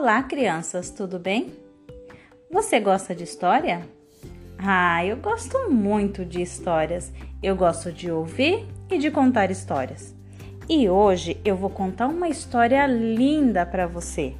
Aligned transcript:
Olá, 0.00 0.22
crianças, 0.22 0.90
tudo 0.90 1.18
bem? 1.18 1.52
Você 2.52 2.78
gosta 2.78 3.16
de 3.16 3.24
história? 3.24 3.82
Ah, 4.56 5.04
eu 5.04 5.16
gosto 5.16 5.68
muito 5.72 6.24
de 6.24 6.40
histórias. 6.40 7.12
Eu 7.42 7.56
gosto 7.56 7.90
de 7.90 8.08
ouvir 8.08 8.64
e 8.88 8.96
de 8.96 9.10
contar 9.10 9.50
histórias. 9.50 10.14
E 10.68 10.88
hoje 10.88 11.40
eu 11.44 11.56
vou 11.56 11.68
contar 11.68 12.06
uma 12.06 12.28
história 12.28 12.86
linda 12.86 13.66
para 13.66 13.88
você. 13.88 14.36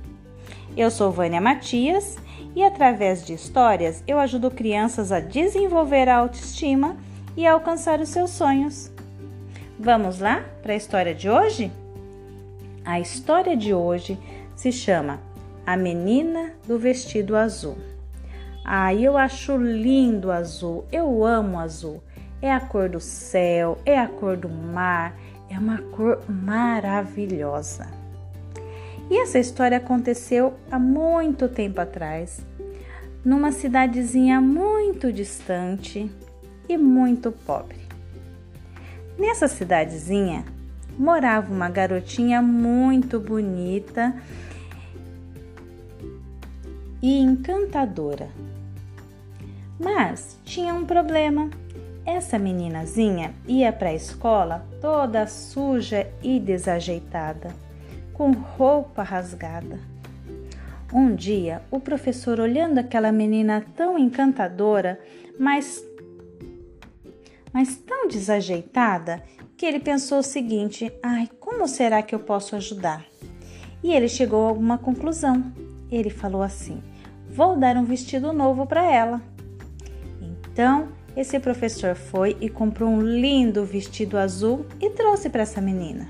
Eu 0.76 0.93
sou 0.93 1.11
Vânia 1.11 1.40
Matias 1.40 2.16
e 2.54 2.62
através 2.62 3.27
de 3.27 3.34
histórias 3.34 4.04
eu 4.06 4.20
ajudo 4.20 4.52
crianças 4.52 5.11
a 5.11 5.18
desenvolver 5.18 6.09
a 6.09 6.18
autoestima 6.18 6.96
e 7.36 7.45
a 7.45 7.52
alcançar 7.52 7.98
os 7.98 8.11
seus 8.11 8.30
sonhos. 8.30 8.93
Vamos 9.77 10.20
lá 10.20 10.45
para 10.62 10.75
a 10.75 10.77
história 10.77 11.16
de 11.16 11.29
hoje? 11.29 11.68
A 12.84 13.00
história 13.00 13.56
de 13.56 13.75
hoje 13.75 14.17
se 14.54 14.72
chama 14.72 15.20
A 15.68 15.77
Menina 15.77 16.54
do 16.67 16.79
Vestido 16.79 17.36
Azul. 17.36 17.76
Ah, 18.64 18.95
eu 18.95 19.18
acho 19.18 19.54
lindo 19.59 20.31
azul, 20.31 20.86
eu 20.90 21.22
amo 21.22 21.59
azul. 21.59 22.03
É 22.40 22.50
a 22.50 22.59
cor 22.59 22.89
do 22.89 22.99
céu, 22.99 23.76
é 23.85 23.99
a 23.99 24.09
cor 24.09 24.35
do 24.35 24.49
mar, 24.49 25.14
é 25.50 25.59
uma 25.59 25.76
cor 25.76 26.23
maravilhosa. 26.26 27.86
E 29.11 29.21
essa 29.21 29.39
história 29.39 29.76
aconteceu 29.76 30.54
há 30.71 30.79
muito 30.79 31.46
tempo 31.50 31.82
atrás, 31.82 32.41
numa 33.23 33.53
cidadezinha 33.53 34.41
muito 34.41 35.12
distante 35.12 36.11
e 36.67 36.78
muito 36.78 37.31
pobre. 37.31 37.77
Nessa 39.19 39.47
cidadezinha 39.47 40.47
morava 40.98 41.53
uma 41.53 41.69
garotinha 41.69 42.41
muito 42.41 43.20
bonita 43.20 44.17
e 47.03 47.19
encantadora. 47.19 48.29
Mas 49.79 50.39
tinha 50.45 50.75
um 50.75 50.85
problema. 50.85 51.51
Essa 52.05 52.39
meninazinha 52.39 53.35
ia 53.47 53.73
para 53.73 53.91
a 53.91 53.95
escola 53.95 54.67
toda 54.81 55.27
suja 55.27 56.11
e 56.23 56.41
desajeitada, 56.41 57.55
com 58.15 58.33
roupa 58.33 59.03
rasgada. 59.03 59.79
Um 60.93 61.15
dia, 61.15 61.61
o 61.71 61.79
professor, 61.79 62.41
olhando 62.41 62.79
aquela 62.79 63.13
menina 63.13 63.63
tão 63.77 63.99
encantadora, 63.99 64.99
mas, 65.39 65.85
mas 67.53 67.77
tão 67.77 68.09
desajeitada, 68.09 69.23
que 69.55 69.67
ele 69.67 69.81
pensou 69.81 70.21
o 70.21 70.23
seguinte: 70.23 70.91
ai, 71.03 71.29
como 71.39 71.69
será 71.69 72.03
que 72.03 72.15
eu 72.15 72.21
posso 72.21 72.57
ajudar? 72.57 73.05
E 73.83 73.93
ele 73.93 74.09
chegou 74.09 74.47
a 74.47 74.49
alguma 74.49 74.79
conclusão. 74.79 75.67
Ele 75.91 76.11
falou 76.11 76.42
assim: 76.42 76.83
vou 77.28 77.56
dar 77.56 77.77
um 77.77 77.84
vestido 77.84 78.33
novo 78.33 78.67
para 78.67 78.84
ela. 78.91 79.20
Então, 80.20 80.89
esse 81.17 81.39
professor 81.39 81.95
foi 81.95 82.36
e 82.41 82.48
comprou 82.48 82.89
um 82.89 83.00
lindo 83.00 83.64
vestido 83.64 84.17
azul 84.17 84.67
e 84.80 84.91
trouxe 84.91 85.28
para 85.28 85.42
essa 85.42 85.61
menina. 85.61 86.08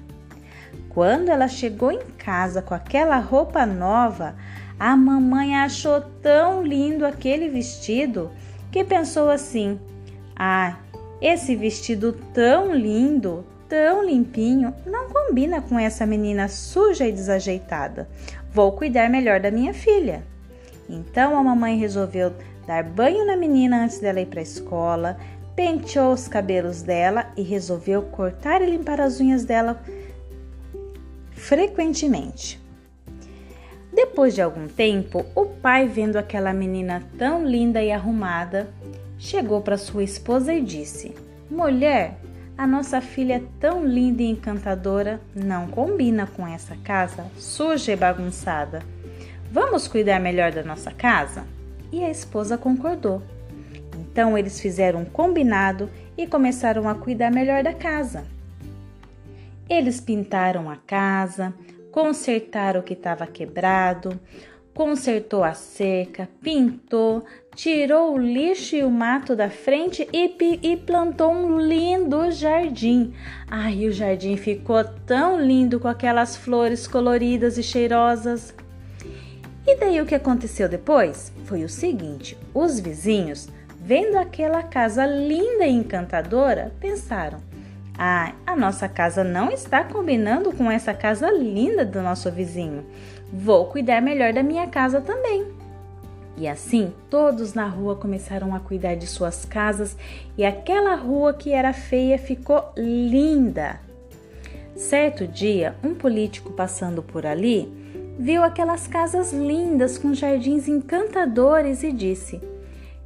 Quando 0.88 1.28
ela 1.28 1.48
chegou 1.48 1.92
em 1.92 2.00
casa 2.18 2.60
com 2.60 2.74
aquela 2.74 3.18
roupa 3.18 3.64
nova, 3.64 4.34
a 4.78 4.96
mamãe 4.96 5.56
achou 5.56 6.00
tão 6.22 6.62
lindo 6.62 7.06
aquele 7.06 7.48
vestido 7.48 8.30
que 8.70 8.84
pensou 8.84 9.30
assim: 9.30 9.78
ah, 10.36 10.76
esse 11.20 11.56
vestido 11.56 12.12
tão 12.32 12.74
lindo, 12.74 13.44
tão 13.68 14.04
limpinho, 14.04 14.74
não 14.86 15.08
combina 15.08 15.60
com 15.60 15.78
essa 15.78 16.06
menina 16.06 16.48
suja 16.48 17.06
e 17.06 17.12
desajeitada. 17.12 18.08
Vou 18.58 18.72
cuidar 18.72 19.08
melhor 19.08 19.38
da 19.38 19.52
minha 19.52 19.72
filha. 19.72 20.24
Então 20.90 21.38
a 21.38 21.44
mamãe 21.44 21.78
resolveu 21.78 22.32
dar 22.66 22.82
banho 22.82 23.24
na 23.24 23.36
menina 23.36 23.84
antes 23.84 24.00
dela 24.00 24.20
ir 24.20 24.26
para 24.26 24.40
a 24.40 24.42
escola, 24.42 25.16
penteou 25.54 26.12
os 26.12 26.26
cabelos 26.26 26.82
dela 26.82 27.32
e 27.36 27.42
resolveu 27.42 28.02
cortar 28.02 28.60
e 28.60 28.68
limpar 28.68 29.00
as 29.00 29.20
unhas 29.20 29.44
dela 29.44 29.80
frequentemente. 31.30 32.60
Depois 33.92 34.34
de 34.34 34.42
algum 34.42 34.66
tempo, 34.66 35.24
o 35.36 35.46
pai, 35.46 35.86
vendo 35.86 36.16
aquela 36.16 36.52
menina 36.52 37.04
tão 37.16 37.46
linda 37.46 37.80
e 37.80 37.92
arrumada, 37.92 38.74
chegou 39.20 39.60
para 39.60 39.78
sua 39.78 40.02
esposa 40.02 40.52
e 40.52 40.60
disse: 40.60 41.14
Mulher, 41.48 42.18
a 42.58 42.66
nossa 42.66 43.00
filha 43.00 43.36
é 43.36 43.42
tão 43.60 43.86
linda 43.86 44.20
e 44.20 44.26
encantadora, 44.26 45.20
não 45.32 45.68
combina 45.68 46.26
com 46.26 46.44
essa 46.44 46.76
casa 46.78 47.24
suja 47.36 47.92
e 47.92 47.96
bagunçada. 47.96 48.82
Vamos 49.52 49.86
cuidar 49.86 50.18
melhor 50.18 50.50
da 50.50 50.64
nossa 50.64 50.90
casa? 50.90 51.46
E 51.92 52.02
a 52.02 52.10
esposa 52.10 52.58
concordou. 52.58 53.22
Então 53.96 54.36
eles 54.36 54.58
fizeram 54.58 55.02
um 55.02 55.04
combinado 55.04 55.88
e 56.16 56.26
começaram 56.26 56.88
a 56.88 56.96
cuidar 56.96 57.30
melhor 57.30 57.62
da 57.62 57.72
casa. 57.72 58.26
Eles 59.70 60.00
pintaram 60.00 60.68
a 60.68 60.74
casa, 60.74 61.54
consertaram 61.92 62.80
o 62.80 62.82
que 62.82 62.94
estava 62.94 63.24
quebrado, 63.24 64.18
consertou 64.78 65.42
a 65.42 65.54
cerca, 65.54 66.28
pintou, 66.40 67.24
tirou 67.56 68.14
o 68.14 68.16
lixo 68.16 68.76
e 68.76 68.84
o 68.84 68.88
mato 68.88 69.34
da 69.34 69.50
frente 69.50 70.08
e, 70.12 70.36
e 70.62 70.76
plantou 70.76 71.32
um 71.32 71.58
lindo 71.58 72.30
jardim. 72.30 73.12
Ai, 73.50 73.88
o 73.88 73.92
jardim 73.92 74.36
ficou 74.36 74.84
tão 75.04 75.40
lindo 75.40 75.80
com 75.80 75.88
aquelas 75.88 76.36
flores 76.36 76.86
coloridas 76.86 77.58
e 77.58 77.62
cheirosas. 77.64 78.54
E 79.66 79.74
daí 79.74 80.00
o 80.00 80.06
que 80.06 80.14
aconteceu 80.14 80.68
depois? 80.68 81.32
Foi 81.44 81.64
o 81.64 81.68
seguinte: 81.68 82.38
os 82.54 82.78
vizinhos, 82.78 83.48
vendo 83.80 84.16
aquela 84.16 84.62
casa 84.62 85.04
linda 85.04 85.66
e 85.66 85.72
encantadora, 85.72 86.72
pensaram: 86.78 87.40
ah, 87.98 88.32
a 88.46 88.54
nossa 88.54 88.88
casa 88.88 89.24
não 89.24 89.50
está 89.50 89.82
combinando 89.82 90.52
com 90.52 90.70
essa 90.70 90.94
casa 90.94 91.32
linda 91.32 91.84
do 91.84 92.00
nosso 92.00 92.30
vizinho. 92.30 92.86
Vou 93.32 93.66
cuidar 93.66 94.00
melhor 94.00 94.32
da 94.32 94.42
minha 94.42 94.66
casa 94.66 95.00
também. 95.00 95.46
E 96.36 96.46
assim, 96.46 96.92
todos 97.10 97.54
na 97.54 97.66
rua 97.66 97.96
começaram 97.96 98.54
a 98.54 98.60
cuidar 98.60 98.94
de 98.94 99.06
suas 99.06 99.44
casas 99.44 99.96
e 100.36 100.44
aquela 100.44 100.94
rua 100.94 101.34
que 101.34 101.52
era 101.52 101.72
feia 101.72 102.16
ficou 102.18 102.72
linda. 102.76 103.80
Certo 104.76 105.26
dia, 105.26 105.74
um 105.82 105.94
político 105.94 106.52
passando 106.52 107.02
por 107.02 107.26
ali 107.26 107.70
viu 108.18 108.42
aquelas 108.42 108.86
casas 108.86 109.32
lindas 109.32 109.98
com 109.98 110.14
jardins 110.14 110.68
encantadores 110.68 111.82
e 111.82 111.90
disse: 111.90 112.40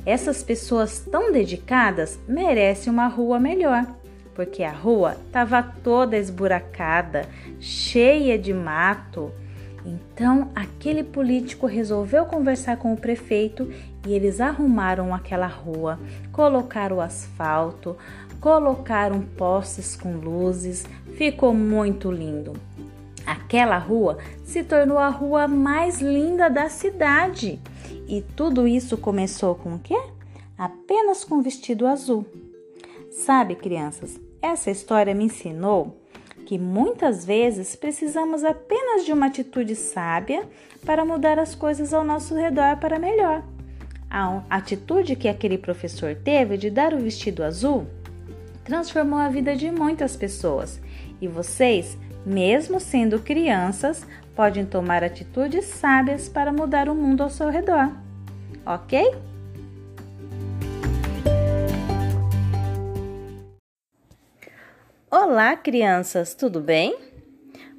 Essas 0.05 0.43
pessoas 0.43 1.01
tão 1.01 1.33
dedicadas 1.33 2.19
merecem 2.29 2.93
uma 2.93 3.07
rua 3.07 3.41
melhor 3.41 3.87
porque 4.35 4.63
a 4.63 4.73
rua 4.73 5.17
estava 5.27 5.63
toda 5.63 6.17
esburacada, 6.17 7.29
cheia 7.61 8.39
de 8.39 8.53
mato. 8.53 9.33
Então, 9.85 10.51
aquele 10.55 11.03
político 11.03 11.67
resolveu 11.67 12.25
conversar 12.25 12.77
com 12.77 12.93
o 12.93 12.97
prefeito 12.97 13.73
e 14.07 14.13
eles 14.13 14.41
arrumaram 14.41 15.15
aquela 15.15 15.47
rua, 15.47 15.99
colocaram 16.31 16.97
o 16.97 17.01
asfalto, 17.01 17.97
colocaram 18.41 19.23
postes 19.23 19.97
com 19.97 20.17
luzes, 20.17 20.85
ficou 21.17 21.53
muito 21.53 22.11
lindo. 22.11 22.53
Aquela 23.27 23.79
rua 23.79 24.19
se 24.45 24.65
tornou 24.65 24.99
a 24.99 25.09
rua 25.09 25.47
mais 25.47 26.01
linda 26.01 26.49
da 26.49 26.69
cidade. 26.69 27.61
E 28.09 28.21
tudo 28.21 28.67
isso 28.67 28.97
começou 28.97 29.55
com 29.55 29.75
o 29.75 29.79
quê? 29.79 30.01
Apenas 30.59 31.25
com 31.25 31.41
vestido 31.41 31.87
azul. 31.87 32.27
Sabe, 33.11 33.55
crianças, 33.55 34.19
essa 34.41 34.71
história 34.71 35.15
me 35.15 35.25
ensinou 35.25 36.02
que 36.43 36.59
muitas 36.59 37.25
vezes 37.25 37.75
precisamos 37.75 38.45
apenas 38.45 39.05
de 39.05 39.13
uma 39.13 39.27
atitude 39.27 39.75
sábia 39.75 40.43
para 40.85 41.05
mudar 41.05 41.39
as 41.39 41.55
coisas 41.55 41.95
ao 41.95 42.05
nosso 42.05 42.35
redor 42.35 42.77
para 42.77 42.99
melhor. 42.99 43.43
A 44.11 44.43
atitude 44.51 45.17
que 45.17 45.29
aquele 45.29 45.57
professor 45.57 46.15
teve 46.15 46.59
de 46.59 46.69
dar 46.69 46.93
o 46.93 46.99
vestido 46.99 47.43
azul 47.43 47.87
transformou 48.65 49.19
a 49.19 49.29
vida 49.29 49.57
de 49.57 49.71
muitas 49.71 50.17
pessoas 50.17 50.81
e 51.21 51.27
vocês, 51.27 51.97
mesmo 52.25 52.79
sendo 52.79 53.19
crianças, 53.19 54.07
podem 54.35 54.65
tomar 54.65 55.03
atitudes 55.03 55.65
sábias 55.65 56.29
para 56.29 56.53
mudar 56.53 56.89
o 56.89 56.95
mundo 56.95 57.23
ao 57.23 57.31
seu 57.31 57.49
redor. 57.49 57.91
Ok? 58.65 59.13
Olá, 65.25 65.55
crianças, 65.55 66.35
tudo 66.35 66.61
bem? 66.61 66.99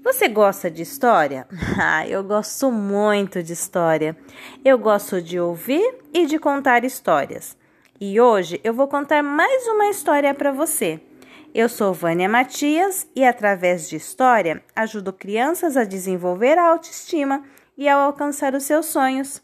Você 0.02 0.30
gosta 0.30 0.72
de 0.72 0.82
história? 0.82 1.46
Ah, 1.78 2.08
eu 2.08 2.24
gosto 2.24 2.72
muito 2.72 3.44
de 3.44 3.52
história. 3.52 4.16
Eu 4.64 4.80
gosto 4.80 5.22
de 5.22 5.38
ouvir 5.38 5.94
e 6.14 6.26
de 6.26 6.40
contar 6.40 6.86
histórias. 6.86 7.58
E 8.00 8.18
hoje 8.22 8.62
eu 8.64 8.74
vou 8.74 8.88
contar 8.88 9.22
mais 9.22 9.68
uma 9.68 9.90
história 9.90 10.34
para 10.34 10.54
você. 10.54 11.02
Eu 11.54 11.68
sou 11.68 11.94
Vânia 11.94 12.30
Matias 12.30 13.06
e, 13.14 13.26
através 13.26 13.90
de 13.90 13.98
história, 13.98 14.64
ajudo 14.74 15.12
crianças 15.12 15.76
a 15.76 15.84
desenvolver 15.84 16.58
a 16.58 16.70
autoestima 16.70 17.44
e 17.78 17.90
ao 17.90 18.00
alcançar 18.00 18.56
os 18.56 18.64
seus 18.64 18.86
sonhos. 18.86 19.44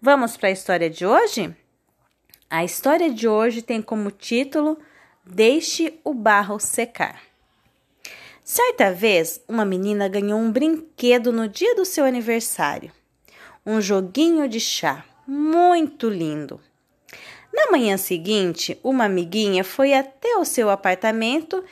Vamos 0.00 0.38
para 0.38 0.48
a 0.48 0.52
história 0.52 0.88
de 0.88 1.04
hoje? 1.04 1.54
A 2.48 2.64
história 2.64 3.10
de 3.10 3.28
hoje 3.28 3.60
tem 3.60 3.82
como 3.82 4.10
título 4.10 4.78
Deixe 5.28 5.98
o 6.04 6.14
barro 6.14 6.60
secar. 6.60 7.20
Certa 8.44 8.92
vez, 8.92 9.40
uma 9.48 9.64
menina 9.64 10.08
ganhou 10.08 10.38
um 10.38 10.52
brinquedo 10.52 11.32
no 11.32 11.48
dia 11.48 11.74
do 11.74 11.84
seu 11.84 12.04
aniversário. 12.04 12.92
Um 13.66 13.80
joguinho 13.80 14.48
de 14.48 14.60
chá, 14.60 15.04
muito 15.26 16.08
lindo. 16.08 16.60
Na 17.52 17.72
manhã 17.72 17.96
seguinte, 17.96 18.78
uma 18.84 19.06
amiguinha 19.06 19.64
foi 19.64 19.94
até 19.94 20.36
o 20.36 20.44
seu 20.44 20.70
apartamento 20.70 21.64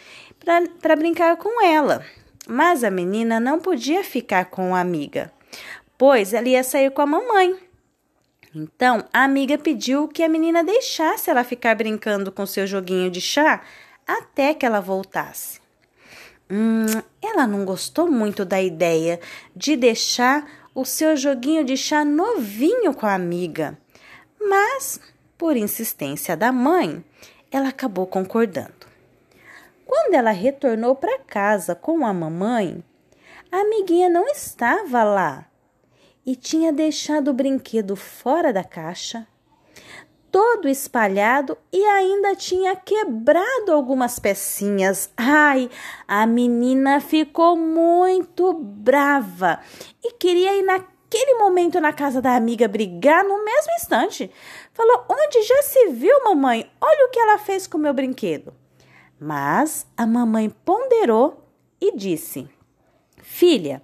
para 0.81 0.97
brincar 0.97 1.37
com 1.37 1.65
ela, 1.65 2.05
mas 2.49 2.83
a 2.83 2.91
menina 2.91 3.39
não 3.39 3.61
podia 3.61 4.03
ficar 4.03 4.47
com 4.47 4.75
a 4.75 4.81
amiga, 4.81 5.31
pois 5.97 6.35
ela 6.35 6.49
ia 6.49 6.65
sair 6.65 6.91
com 6.91 7.03
a 7.03 7.07
mamãe. 7.07 7.57
Então, 8.55 9.05
a 9.13 9.25
amiga 9.25 9.59
pediu 9.59 10.07
que 10.07 10.23
a 10.23 10.29
menina 10.29 10.63
deixasse 10.63 11.29
ela 11.29 11.43
ficar 11.43 11.75
brincando 11.75 12.31
com 12.31 12.47
seu 12.47 12.69
joguinho 12.69 13.11
de 13.11 13.21
chá 13.21 13.63
até 14.07 14.55
que 14.55 14.65
ela 14.65 14.81
voltasse. 14.81 15.61
Hum, 16.49 16.87
ela 17.21 17.49
não 17.49 17.65
gostou 17.65 18.09
muito 18.09 18.45
da 18.45 18.63
ideia 18.63 19.19
de 19.57 19.75
deixar 19.75 20.49
o 20.73 20.85
seu 20.85 21.17
joguinho 21.17 21.65
de 21.65 21.77
chá 21.77 22.05
novinho 22.05 22.95
com 22.95 23.07
a 23.07 23.15
amiga, 23.15 23.77
mas, 24.41 25.01
por 25.37 25.57
insistência 25.57 26.37
da 26.37 26.53
mãe, 26.53 27.05
ela 27.51 27.69
acabou 27.69 28.07
concordando. 28.07 28.85
Quando 29.85 30.15
ela 30.15 30.31
retornou 30.31 30.95
para 30.95 31.19
casa 31.21 31.75
com 31.75 32.07
a 32.07 32.13
mamãe, 32.13 32.85
a 33.51 33.63
amiguinha 33.63 34.09
não 34.09 34.29
estava 34.29 35.03
lá 35.03 35.47
e 36.27 36.35
tinha 36.35 36.73
deixado 36.73 37.29
o 37.29 37.35
brinquedo 37.35 37.95
fora 37.97 38.53
da 38.53 38.65
caixa 38.65 39.27
todo 40.35 40.69
espalhado 40.69 41.57
e 41.73 41.85
ainda 41.85 42.35
tinha 42.35 42.75
quebrado 42.75 43.71
algumas 43.71 44.19
pecinhas. 44.19 45.09
Ai, 45.17 45.71
a 46.09 46.27
menina 46.27 47.01
ficou 47.01 47.57
muito 47.57 48.53
brava 48.53 49.61
e 50.03 50.11
queria 50.15 50.57
ir 50.57 50.65
naquele 50.65 51.35
momento 51.35 51.81
na 51.81 51.93
casa 51.93 52.21
da 52.21 52.35
amiga 52.35 52.67
brigar 52.67 53.23
no 53.23 53.45
mesmo 53.45 53.75
instante. 53.77 54.29
Falou: 54.73 55.05
Onde 55.09 55.41
já 55.45 55.63
se 55.63 55.91
viu, 55.91 56.25
mamãe? 56.25 56.69
Olha 56.81 57.07
o 57.07 57.11
que 57.11 57.21
ela 57.21 57.39
fez 57.39 57.69
com 57.69 57.79
o 57.79 57.81
meu 57.81 57.95
brinquedo. 57.95 58.53
Mas 59.21 59.87
a 59.97 60.05
mamãe 60.05 60.51
ponderou 60.51 61.45
e 61.81 61.97
disse: 61.97 62.49
Filha, 63.23 63.81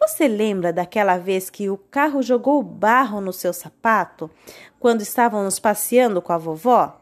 você 0.00 0.26
lembra 0.26 0.72
daquela 0.72 1.18
vez 1.18 1.50
que 1.50 1.68
o 1.68 1.76
carro 1.76 2.22
jogou 2.22 2.62
barro 2.62 3.20
no 3.20 3.32
seu 3.32 3.52
sapato 3.52 4.30
quando 4.78 5.02
estávamos 5.02 5.58
passeando 5.58 6.22
com 6.22 6.32
a 6.32 6.38
vovó? 6.38 7.00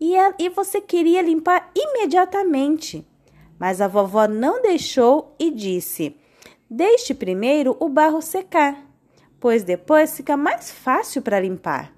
E, 0.00 0.16
a, 0.16 0.32
e 0.38 0.48
você 0.48 0.80
queria 0.80 1.20
limpar 1.20 1.70
imediatamente, 1.74 3.06
mas 3.58 3.80
a 3.80 3.88
vovó 3.88 4.28
não 4.28 4.62
deixou 4.62 5.34
e 5.38 5.50
disse: 5.50 6.16
Deixe 6.70 7.12
primeiro 7.12 7.76
o 7.80 7.88
barro 7.88 8.22
secar, 8.22 8.86
pois 9.40 9.64
depois 9.64 10.16
fica 10.16 10.36
mais 10.36 10.70
fácil 10.70 11.22
para 11.22 11.40
limpar. 11.40 11.92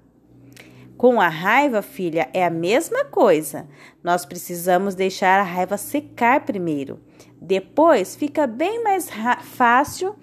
Com 0.97 1.21
a 1.21 1.27
raiva, 1.27 1.81
filha, 1.81 2.29
é 2.33 2.43
a 2.43 2.49
mesma 2.49 3.05
coisa. 3.05 3.67
Nós 4.03 4.25
precisamos 4.25 4.95
deixar 4.95 5.39
a 5.39 5.43
raiva 5.43 5.77
secar 5.77 6.45
primeiro. 6.45 6.99
Depois 7.41 8.15
fica 8.15 8.47
bem 8.47 8.83
mais 8.83 9.09
fácil 9.41 10.15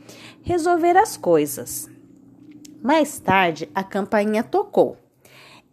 resolver 0.43 0.97
as 0.97 1.17
coisas. 1.17 1.89
Mais 2.83 3.19
tarde, 3.19 3.71
a 3.75 3.85
campainha 3.85 4.43
tocou. 4.43 4.97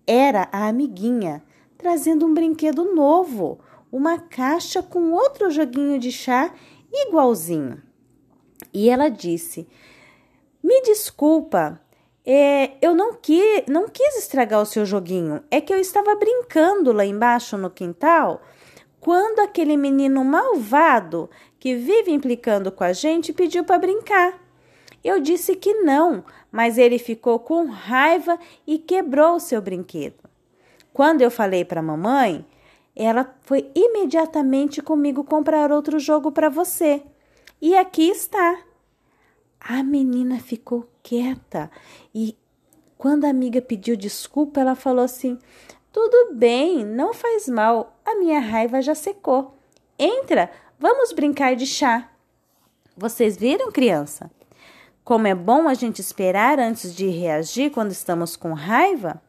Era 0.06 0.48
a 0.52 0.68
amiguinha 0.68 1.44
trazendo 1.78 2.26
um 2.26 2.34
brinquedo 2.34 2.94
novo, 2.94 3.60
uma 3.92 4.20
caixa 4.20 4.84
com 4.84 5.12
outro 5.14 5.50
joguinho 5.50 5.98
de 5.98 6.12
chá 6.12 6.54
igualzinho. 6.92 7.82
E 8.74 8.90
ela 8.90 9.10
disse: 9.10 9.68
Me 10.62 10.82
desculpa, 10.82 11.82
é, 12.26 12.74
eu 12.82 12.94
não, 12.94 13.16
qui, 13.16 13.42
não 13.68 13.88
quis 13.88 14.18
estragar 14.18 14.62
o 14.62 14.66
seu 14.66 14.86
joguinho, 14.86 15.42
é 15.50 15.60
que 15.60 15.74
eu 15.74 15.80
estava 15.80 16.16
brincando 16.16 16.92
lá 16.92 17.06
embaixo 17.06 17.58
no 17.58 17.70
quintal 17.70 18.42
quando 19.00 19.40
aquele 19.40 19.78
menino 19.78 20.24
malvado 20.24 21.30
que 21.60 21.76
vive 21.76 22.12
implicando 22.12 22.72
com 22.72 22.84
a 22.84 22.94
gente 22.94 23.34
pediu 23.34 23.64
para 23.64 23.80
brincar. 23.80 24.40
Eu 25.04 25.20
disse 25.20 25.56
que 25.56 25.74
não, 25.76 26.24
mas 26.52 26.78
ele 26.78 27.00
ficou 27.00 27.40
com 27.40 27.66
raiva 27.66 28.38
e 28.68 28.78
quebrou 28.78 29.36
o 29.36 29.40
seu 29.40 29.62
brinquedo. 29.62 30.18
Quando 30.94 31.22
eu 31.22 31.32
falei 31.32 31.64
para 31.64 31.80
a 31.80 31.84
mamãe, 31.84 32.46
ela 32.96 33.34
foi 33.42 33.72
imediatamente 33.74 34.82
comigo 34.82 35.24
comprar 35.24 35.72
outro 35.72 36.00
jogo 36.00 36.32
para 36.32 36.50
você. 36.50 37.02
E 37.62 37.76
aqui 37.78 38.10
está. 38.10 38.60
A 39.60 39.84
menina 39.84 40.40
ficou 40.40 40.90
quieta 41.02 41.72
e 42.14 42.36
quando 42.98 43.24
a 43.24 43.30
amiga 43.30 43.62
pediu 43.62 43.96
desculpa, 43.96 44.60
ela 44.60 44.76
falou 44.76 45.04
assim: 45.06 45.38
tudo 45.92 46.34
bem, 46.34 46.86
não 46.86 47.14
faz 47.14 47.48
mal, 47.48 47.99
a 48.12 48.16
minha 48.16 48.40
raiva 48.40 48.82
já 48.82 48.96
secou. 48.96 49.58
Entra, 49.98 50.52
vamos 50.80 51.12
brincar 51.12 51.56
de 51.56 51.66
chá. 51.66 52.10
Vocês 52.98 53.38
viram, 53.38 53.72
criança? 53.72 54.32
Como 55.04 55.28
é 55.28 55.36
bom 55.36 55.68
a 55.68 55.74
gente 55.74 56.00
esperar 56.00 56.60
antes 56.60 56.96
de 56.96 57.08
reagir 57.08 57.72
quando 57.72 57.92
estamos 57.92 58.36
com 58.36 58.54
raiva? 58.54 59.22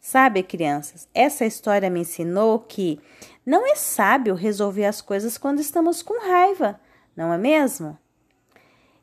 Sabe, 0.00 0.42
crianças, 0.42 1.08
essa 1.14 1.44
história 1.44 1.88
me 1.88 2.00
ensinou 2.00 2.58
que 2.58 3.00
não 3.44 3.66
é 3.66 3.74
sábio 3.74 4.34
resolver 4.34 4.84
as 4.84 5.00
coisas 5.00 5.38
quando 5.38 5.60
estamos 5.60 6.02
com 6.02 6.20
raiva, 6.20 6.78
não 7.16 7.32
é 7.32 7.38
mesmo? 7.38 7.98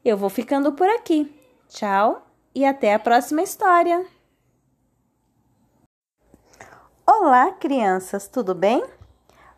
Eu 0.06 0.18
vou 0.18 0.30
ficando 0.30 0.74
por 0.74 0.88
aqui. 0.88 1.34
Tchau 1.68 2.28
e 2.54 2.66
até 2.66 2.94
a 2.94 3.00
próxima 3.00 3.42
história! 3.42 4.06
Olá, 7.06 7.52
crianças, 7.52 8.28
tudo 8.28 8.54
bem? 8.54 8.84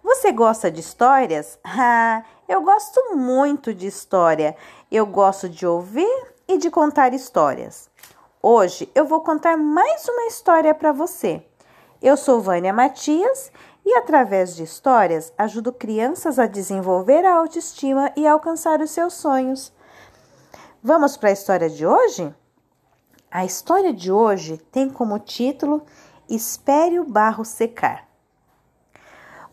Você 0.03 0.33
gosta 0.33 0.69
de 0.69 0.81
histórias? 0.81 1.57
Ah, 1.63 2.23
eu 2.45 2.61
gosto 2.61 3.15
muito 3.15 3.73
de 3.73 3.87
história. 3.87 4.53
Eu 4.91 5.05
gosto 5.05 5.47
de 5.47 5.65
ouvir 5.65 6.33
e 6.45 6.57
de 6.57 6.69
contar 6.69 7.13
histórias. 7.13 7.89
Hoje 8.41 8.91
eu 8.93 9.05
vou 9.05 9.21
contar 9.21 9.55
mais 9.55 10.05
uma 10.09 10.25
história 10.25 10.75
para 10.75 10.91
você. 10.91 11.41
Eu 12.01 12.17
sou 12.17 12.41
Vânia 12.41 12.73
Matias 12.73 13.49
e, 13.85 13.95
através 13.95 14.57
de 14.57 14.63
histórias, 14.63 15.31
ajudo 15.37 15.71
crianças 15.71 16.37
a 16.37 16.47
desenvolver 16.47 17.25
a 17.25 17.35
autoestima 17.35 18.11
e 18.17 18.27
alcançar 18.27 18.81
os 18.81 18.91
seus 18.91 19.13
sonhos. 19.13 19.71
Vamos 20.83 21.15
para 21.15 21.29
a 21.29 21.33
história 21.33 21.69
de 21.69 21.87
hoje? 21.87 22.35
A 23.31 23.45
história 23.45 23.93
de 23.93 24.11
hoje 24.11 24.57
tem 24.69 24.89
como 24.89 25.17
título 25.17 25.81
Espere 26.29 26.99
o 26.99 27.05
barro 27.05 27.45
secar. 27.45 28.12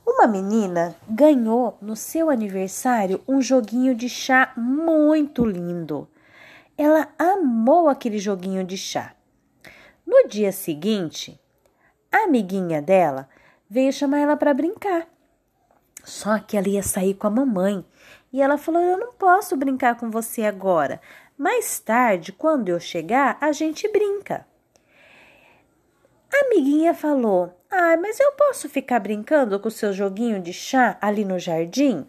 Uma 0.06 0.26
menina 0.26 0.94
ganhou 1.08 1.78
no 1.80 1.94
seu 1.94 2.30
aniversário 2.30 3.22
um 3.26 3.40
joguinho 3.40 3.94
de 3.94 4.08
chá 4.08 4.52
muito 4.56 5.44
lindo. 5.44 6.08
Ela 6.76 7.08
amou 7.18 7.88
aquele 7.88 8.18
joguinho 8.18 8.64
de 8.64 8.76
chá. 8.76 9.14
No 10.06 10.28
dia 10.28 10.50
seguinte, 10.52 11.40
a 12.10 12.24
amiguinha 12.24 12.82
dela 12.82 13.28
veio 13.68 13.92
chamar 13.92 14.18
ela 14.18 14.36
para 14.36 14.52
brincar. 14.54 15.06
Só 16.04 16.38
que 16.38 16.56
ela 16.56 16.68
ia 16.68 16.82
sair 16.82 17.14
com 17.14 17.26
a 17.26 17.30
mamãe 17.30 17.84
e 18.32 18.40
ela 18.40 18.58
falou: 18.58 18.82
Eu 18.82 18.98
não 18.98 19.12
posso 19.12 19.56
brincar 19.56 19.96
com 19.96 20.10
você 20.10 20.42
agora. 20.42 21.00
Mais 21.36 21.78
tarde, 21.78 22.32
quando 22.32 22.68
eu 22.68 22.80
chegar, 22.80 23.38
a 23.40 23.52
gente 23.52 23.90
brinca. 23.90 24.46
A 26.32 26.46
amiguinha 26.46 26.94
falou: 26.94 27.52
Ah, 27.70 27.96
mas 27.96 28.20
eu 28.20 28.32
posso 28.32 28.68
ficar 28.68 29.00
brincando 29.00 29.58
com 29.58 29.68
o 29.68 29.70
seu 29.70 29.92
joguinho 29.92 30.40
de 30.40 30.52
chá 30.52 30.96
ali 31.00 31.24
no 31.24 31.38
jardim? 31.38 32.06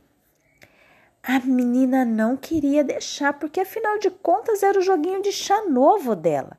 A 1.23 1.39
menina 1.39 2.03
não 2.03 2.35
queria 2.35 2.83
deixar, 2.83 3.33
porque 3.33 3.59
afinal 3.59 3.99
de 3.99 4.09
contas 4.09 4.63
era 4.63 4.79
o 4.79 4.81
joguinho 4.81 5.21
de 5.21 5.31
chá 5.31 5.63
novo 5.67 6.15
dela. 6.15 6.57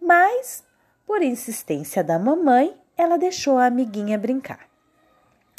Mas, 0.00 0.64
por 1.06 1.22
insistência 1.22 2.04
da 2.04 2.18
mamãe, 2.18 2.76
ela 2.96 3.16
deixou 3.16 3.56
a 3.56 3.66
amiguinha 3.66 4.18
brincar. 4.18 4.68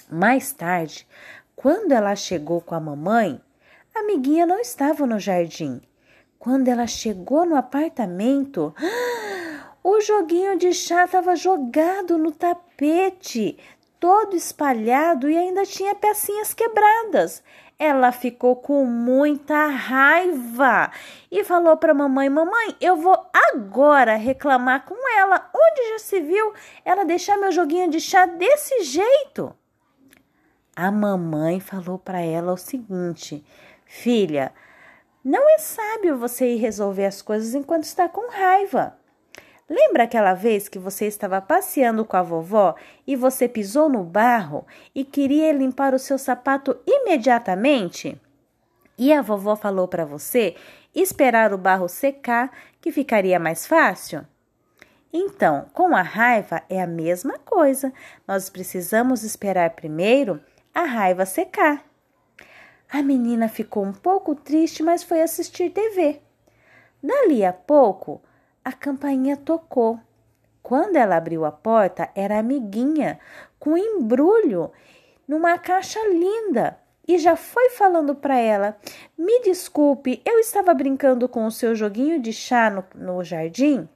Mais 0.10 0.51
tarde, 0.51 1.08
quando 1.56 1.92
ela 1.92 2.16
chegou 2.16 2.62
com 2.62 2.75
a 2.75 2.80
mamãe, 2.80 3.42
a 3.94 4.00
amiguinha 4.00 4.46
não 4.46 4.60
estava 4.60 5.06
no 5.06 5.20
jardim. 5.20 5.82
Quando 6.38 6.68
ela 6.68 6.88
chegou 6.88 7.46
no 7.46 7.56
apartamento, 7.56 8.74
o 9.84 10.00
joguinho 10.00 10.58
de 10.58 10.74
chá 10.74 11.06
estava 11.06 11.36
jogado 11.36 12.18
no 12.18 12.32
tapete, 12.32 13.58
todo 14.00 14.36
espalhado 14.36 15.30
e 15.30 15.38
ainda 15.38 15.66
tinha 15.66 15.96
pecinhas 15.96 16.54
quebradas. 16.54 17.44
Ela 17.80 18.12
ficou 18.12 18.56
com 18.56 18.86
muita 18.86 19.66
raiva 19.66 20.92
e 21.32 21.44
falou 21.44 21.76
para 21.78 21.96
mamãe: 21.96 22.30
Mamãe, 22.30 22.76
eu 22.80 22.96
vou 22.96 23.18
agora 23.52 24.18
reclamar 24.18 24.86
com 24.86 24.96
ela. 25.18 25.50
Onde 25.52 25.90
já 25.90 26.00
se 26.00 26.22
viu 26.22 26.54
ela 26.86 27.04
deixar 27.04 27.38
meu 27.38 27.52
joguinho 27.52 27.90
de 27.90 28.00
chá 28.00 28.28
desse 28.28 28.84
jeito? 28.84 29.56
A 30.76 30.92
mamãe 30.92 31.60
falou 31.60 31.98
para 31.98 32.22
ela 32.22 32.54
o 32.54 32.58
seguinte: 32.58 33.44
Filha, 33.84 34.54
não 35.24 35.50
é 35.50 35.58
sábio 35.58 36.18
você 36.18 36.54
ir 36.54 36.58
resolver 36.58 37.06
as 37.06 37.22
coisas 37.24 37.56
enquanto 37.56 37.86
está 37.86 38.08
com 38.08 38.30
raiva. 38.30 39.00
Lembra 39.70 40.03
aquela 40.03 40.34
vez 40.34 40.68
que 40.68 40.77
você 40.77 41.06
estava 41.06 41.41
passeando 41.41 42.03
com 42.03 42.18
a 42.18 42.22
vovó 42.22 42.75
e 43.08 43.15
você 43.15 43.48
pisou 43.48 43.89
no 43.89 44.03
barro 44.03 44.65
e 44.94 45.03
queria 45.03 45.51
limpar 45.53 45.94
o 45.94 46.00
seu 46.00 46.18
sapato 46.18 46.77
imediatamente? 46.86 48.20
E 48.98 49.13
a 49.13 49.22
vovó 49.22 49.56
falou 49.56 49.88
para 49.88 50.06
você 50.06 50.56
esperar 50.94 51.53
o 51.53 51.58
barro 51.58 51.88
secar, 51.88 52.51
que 52.80 52.91
ficaria 52.91 53.39
mais 53.39 53.65
fácil? 53.65 54.25
Então, 55.13 55.65
com 55.74 55.96
a 55.96 56.01
raiva 56.01 56.62
é 56.70 56.82
a 56.82 56.88
mesma 56.88 57.38
coisa. 57.39 57.91
Nós 58.27 58.50
precisamos 58.50 59.24
esperar 59.24 59.72
primeiro 59.72 60.41
a 60.74 60.84
raiva 60.84 61.25
secar. 61.25 61.84
A 62.91 63.01
menina 63.01 63.48
ficou 63.48 63.84
um 63.86 63.94
pouco 63.94 64.36
triste, 64.36 64.84
mas 64.84 65.03
foi 65.03 65.22
assistir 65.22 65.70
TV. 65.70 66.22
Dali 67.01 67.44
a 67.44 67.51
pouco, 67.51 68.22
a 68.63 68.72
campainha 68.72 69.38
tocou. 69.38 70.00
Quando 70.62 70.96
ela 70.96 71.18
abriu 71.18 71.46
a 71.46 71.51
porta, 71.51 72.10
era 72.15 72.39
amiguinha, 72.39 73.20
com 73.60 73.77
embrulho 73.77 74.72
numa 75.27 75.58
caixa 75.58 76.00
linda. 76.08 76.77
E 77.08 77.18
já 77.18 77.36
foi 77.36 77.72
falando 77.72 78.13
para 78.15 78.38
ela: 78.38 78.77
Me 79.18 79.41
desculpe, 79.41 80.22
eu 80.24 80.39
estava 80.39 80.74
brincando 80.74 81.27
com 81.27 81.46
o 81.46 81.51
seu 81.51 81.75
joguinho 81.75 82.20
de 82.22 82.32
chá 82.32 82.70
no, 82.70 82.84
no 82.96 83.24
jardim 83.24 83.89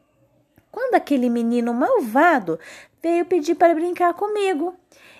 quando 0.75 0.95
aquele 0.95 1.29
menino 1.29 1.74
malvado 1.74 2.60
veio 3.01 3.24
pedir 3.24 3.55
para 3.55 3.74
brincar 3.74 4.13
comigo. 4.13 4.75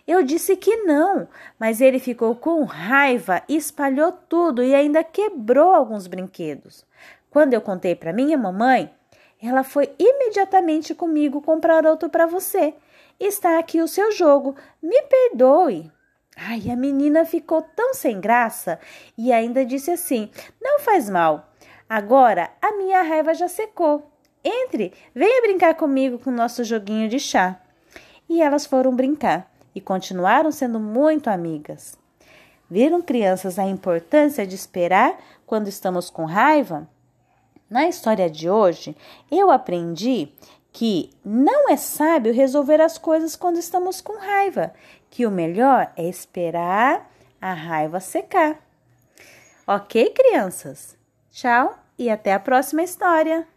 Eu 0.06 0.22
disse 0.22 0.58
que 0.58 0.84
não, 0.84 1.30
mas 1.58 1.80
ele 1.80 1.98
ficou 1.98 2.36
com 2.36 2.62
raiva, 2.66 3.42
espalhou 3.48 4.12
tudo 4.12 4.62
e 4.62 4.76
ainda 4.76 5.02
quebrou 5.02 5.74
alguns 5.74 6.08
brinquedos. 6.08 6.86
Quando 7.30 7.54
eu 7.54 7.62
contei 7.62 7.96
para 7.96 8.12
minha 8.12 8.38
mamãe, 8.38 8.92
ela 9.46 9.64
foi 9.64 9.94
imediatamente 10.00 10.96
comigo 10.96 11.42
comprar 11.42 11.86
outro 11.86 12.10
para 12.10 12.26
você. 12.26 12.74
Está 13.20 13.60
aqui 13.60 13.82
o 13.82 13.88
seu 13.88 14.12
jogo. 14.12 14.56
Me 14.82 15.02
perdoe. 15.04 15.92
Ai, 16.36 16.70
a 16.70 16.76
menina 16.76 17.24
ficou 17.24 17.62
tão 17.62 17.94
sem 17.94 18.20
graça 18.20 18.80
e 19.18 19.32
ainda 19.32 19.66
disse 19.66 19.92
assim: 19.92 20.30
Não 20.62 20.80
faz 20.80 21.10
mal. 21.10 21.50
Agora 21.88 22.52
a 22.62 22.74
minha 22.74 23.02
raiva 23.02 23.34
já 23.34 23.48
secou. 23.48 24.12
Entre, 24.44 24.94
venha 25.14 25.42
brincar 25.42 25.76
comigo 25.76 26.20
com 26.20 26.30
o 26.30 26.34
nosso 26.34 26.64
joguinho 26.64 27.08
de 27.08 27.20
chá. 27.20 27.60
E 28.28 28.42
elas 28.42 28.66
foram 28.66 28.96
brincar 28.96 29.52
e 29.74 29.82
continuaram 29.82 30.52
sendo 30.52 30.80
muito 30.80 31.30
amigas. 31.30 31.98
Viram, 32.70 33.02
crianças, 33.02 33.60
a 33.60 33.66
importância 33.66 34.46
de 34.46 34.56
esperar 34.56 35.18
quando 35.46 35.68
estamos 35.68 36.10
com 36.10 36.26
raiva? 36.26 36.88
Na 37.70 37.88
história 37.88 38.30
de 38.30 38.50
hoje, 38.50 38.96
eu 39.32 39.50
aprendi 39.50 40.32
que 40.72 41.10
não 41.24 41.70
é 41.70 41.78
sábio 41.78 42.34
resolver 42.34 42.82
as 42.82 42.98
coisas 42.98 43.36
quando 43.36 43.58
estamos 43.58 44.02
com 44.02 44.18
raiva, 44.18 44.74
que 45.10 45.26
o 45.26 45.32
melhor 45.32 45.92
é 45.96 46.08
esperar 46.08 47.10
a 47.42 47.54
raiva 47.54 48.00
secar. 48.00 48.60
Ok, 49.66 50.12
crianças? 50.12 50.98
Tchau 51.32 51.78
e 51.98 52.10
até 52.10 52.34
a 52.34 52.40
próxima 52.40 52.84
história! 52.84 53.48